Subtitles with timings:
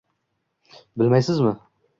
[0.95, 1.57] -Bilmaysizmi?